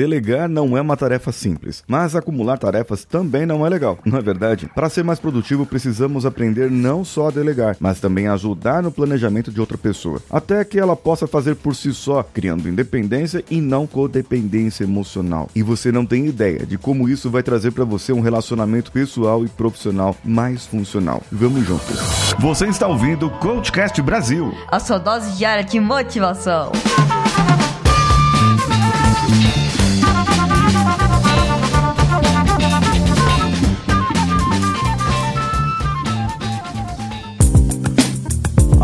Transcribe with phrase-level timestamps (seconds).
[0.00, 4.22] delegar não é uma tarefa simples, mas acumular tarefas também não é legal, não é
[4.22, 4.70] verdade?
[4.74, 9.52] Para ser mais produtivo, precisamos aprender não só a delegar, mas também ajudar no planejamento
[9.52, 13.86] de outra pessoa, até que ela possa fazer por si só, criando independência e não
[13.86, 15.50] codependência emocional.
[15.54, 19.44] E você não tem ideia de como isso vai trazer para você um relacionamento pessoal
[19.44, 21.22] e profissional mais funcional.
[21.30, 22.00] Vamos juntos.
[22.38, 24.50] Você está ouvindo o Coachcast Brasil.
[24.68, 26.72] A sua dose diária de motivação.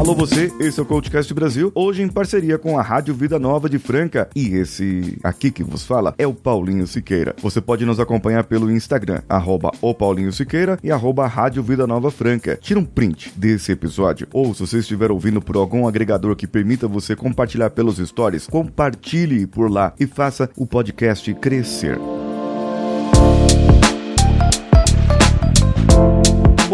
[0.06, 3.68] Alô você, esse é o Coachcast Brasil, hoje em parceria com a Rádio Vida Nova
[3.68, 4.28] de Franca.
[4.36, 7.34] E esse aqui que vos fala é o Paulinho Siqueira.
[7.42, 12.08] Você pode nos acompanhar pelo Instagram, arroba o Paulinho Siqueira e arroba Rádio Vida Nova
[12.12, 12.56] Franca.
[12.62, 16.86] Tira um print desse episódio, ou se você estiver ouvindo por algum agregador que permita
[16.86, 21.98] você compartilhar pelos stories, compartilhe por lá e faça o podcast crescer.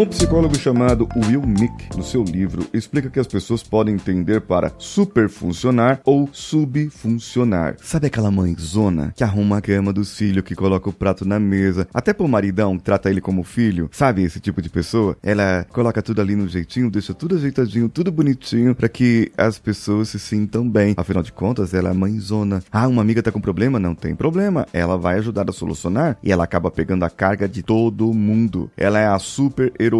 [0.03, 4.72] Um psicólogo chamado Will Mick, no seu livro, explica que as pessoas podem entender para
[4.77, 7.77] superfuncionar ou subfuncionar.
[7.81, 11.86] Sabe aquela mãezona que arruma a cama dos filhos, que coloca o prato na mesa,
[11.94, 13.89] até pro maridão trata ele como filho?
[13.92, 15.17] Sabe esse tipo de pessoa?
[15.22, 20.09] Ela coloca tudo ali no jeitinho, deixa tudo ajeitadinho, tudo bonitinho, para que as pessoas
[20.09, 20.94] se sintam bem.
[20.97, 22.61] Afinal de contas, ela é mãezona.
[22.72, 23.78] Ah, uma amiga tá com problema?
[23.78, 24.66] Não tem problema.
[24.72, 28.69] Ela vai ajudar a solucionar e ela acaba pegando a carga de todo mundo.
[28.77, 29.92] Ela é a super heroína.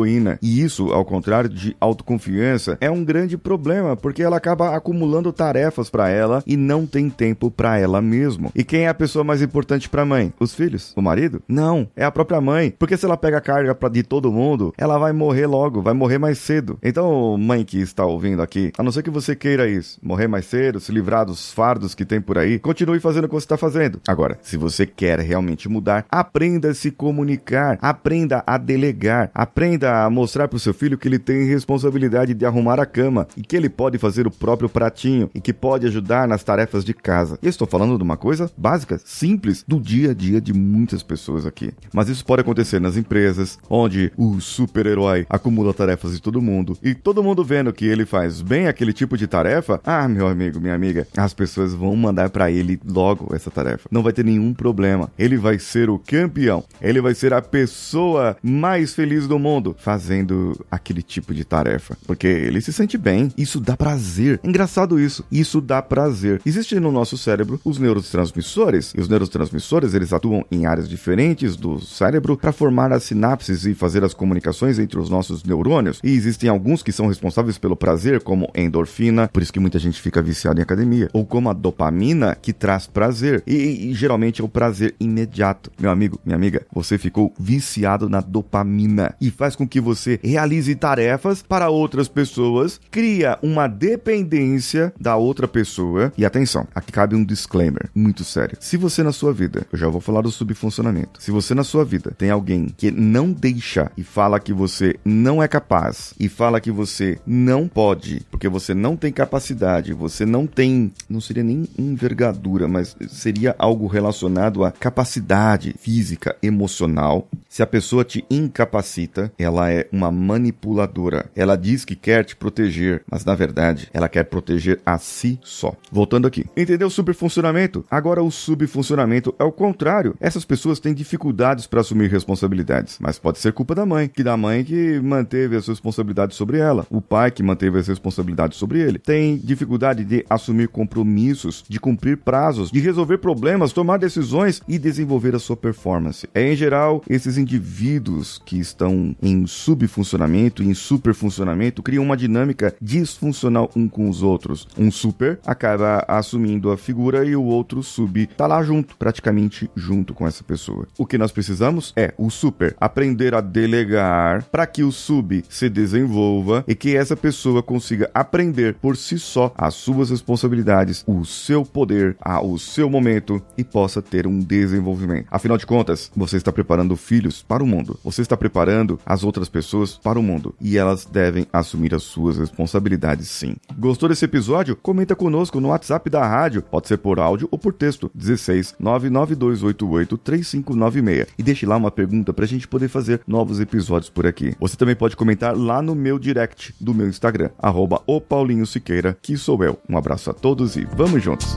[0.43, 5.91] E isso, ao contrário de autoconfiança, é um grande problema, porque ela acaba acumulando tarefas
[5.91, 8.51] para ela e não tem tempo para ela mesma.
[8.55, 10.33] E quem é a pessoa mais importante para a mãe?
[10.39, 10.93] Os filhos?
[10.97, 11.43] O marido?
[11.47, 12.75] Não, é a própria mãe.
[12.79, 15.95] Porque se ela pega a carga pra, de todo mundo, ela vai morrer logo, vai
[15.95, 16.79] morrer mais cedo.
[16.83, 20.47] Então, mãe que está ouvindo aqui, a não ser que você queira isso, morrer mais
[20.47, 23.57] cedo, se livrar dos fardos que tem por aí, continue fazendo o que você está
[23.57, 24.01] fazendo.
[24.07, 30.09] Agora, se você quer realmente mudar, aprenda a se comunicar, aprenda a delegar, aprenda a
[30.11, 33.57] mostrar para o seu filho que ele tem responsabilidade de arrumar a cama e que
[33.57, 37.39] ele pode fazer o próprio pratinho e que pode ajudar nas tarefas de casa.
[37.43, 41.73] Estou falando de uma coisa básica, simples, do dia a dia de muitas pessoas aqui.
[41.93, 46.95] Mas isso pode acontecer nas empresas, onde o super-herói acumula tarefas de todo mundo e
[46.95, 49.81] todo mundo vendo que ele faz bem aquele tipo de tarefa.
[49.85, 53.89] Ah, meu amigo, minha amiga, as pessoas vão mandar para ele logo essa tarefa.
[53.91, 55.11] Não vai ter nenhum problema.
[55.19, 56.65] Ele vai ser o campeão.
[56.81, 62.27] Ele vai ser a pessoa mais feliz do mundo fazendo aquele tipo de tarefa, porque
[62.27, 63.31] ele se sente bem.
[63.37, 64.41] Isso dá prazer.
[64.43, 65.25] Engraçado isso.
[65.31, 66.41] Isso dá prazer.
[66.45, 71.81] Existem no nosso cérebro os neurotransmissores, e os neurotransmissores eles atuam em áreas diferentes do
[71.81, 76.01] cérebro para formar as sinapses e fazer as comunicações entre os nossos neurônios.
[76.03, 80.01] E existem alguns que são responsáveis pelo prazer, como endorfina, por isso que muita gente
[80.01, 83.43] fica viciada em academia, ou como a dopamina, que traz prazer.
[83.47, 85.71] E, e geralmente é o prazer imediato.
[85.79, 90.75] Meu amigo, minha amiga, você ficou viciado na dopamina e faz com que você realize
[90.75, 96.13] tarefas para outras pessoas, cria uma dependência da outra pessoa.
[96.17, 98.57] E atenção, aqui cabe um disclaimer muito sério.
[98.61, 101.85] Se você na sua vida, eu já vou falar do subfuncionamento, se você na sua
[101.85, 106.61] vida tem alguém que não deixa e fala que você não é capaz e fala
[106.61, 111.67] que você não pode, porque você não tem capacidade, você não tem, não seria nem
[111.79, 117.29] envergadura, mas seria algo relacionado à capacidade física, emocional.
[117.49, 121.31] Se a pessoa te incapacita, ela é uma manipuladora.
[121.35, 125.75] Ela diz que quer te proteger, mas na verdade ela quer proteger a si só.
[125.91, 126.45] Voltando aqui.
[126.57, 127.85] Entendeu o superfuncionamento?
[127.91, 130.15] Agora o subfuncionamento é o contrário.
[130.21, 134.37] Essas pessoas têm dificuldades para assumir responsabilidades, mas pode ser culpa da mãe, que da
[134.37, 138.99] mãe que manteve as responsabilidades sobre ela, o pai que manteve as responsabilidades sobre ele.
[138.99, 145.35] Tem dificuldade de assumir compromissos, de cumprir prazos, de resolver problemas, tomar decisões e desenvolver
[145.35, 146.29] a sua performance.
[146.35, 152.75] É em geral esses indivíduos que estão em subfuncionamento e em superfuncionamento criam uma dinâmica
[152.81, 154.69] disfuncional um com os outros.
[154.79, 160.15] Um super acaba assumindo a figura e o outro sub tá lá junto, praticamente junto
[160.15, 160.87] com essa pessoa.
[160.99, 165.69] O que nós precisamos é o super aprender a delegar para que o sub se
[165.69, 171.65] desenvolva e que essa pessoa consiga aprender por si só as suas responsabilidades, o seu
[171.65, 175.27] poder, o seu momento e possa ter um desenvolvimento.
[175.31, 177.99] Afinal de contas, você está preparando filhos para o mundo.
[178.05, 182.37] Você está preparando as outras pessoas para o mundo e elas devem assumir as suas
[182.39, 183.55] responsabilidades sim.
[183.79, 184.77] Gostou desse episódio?
[184.77, 190.19] Comenta conosco no WhatsApp da rádio, pode ser por áudio ou por texto, 16 99288
[190.19, 194.55] 3596 e deixe lá uma pergunta para a gente poder fazer novos episódios por aqui.
[194.59, 199.17] Você também pode comentar lá no meu direct do meu Instagram, arroba o Paulinho Siqueira,
[199.23, 199.79] que sou eu.
[199.89, 201.57] Um abraço a todos e vamos juntos!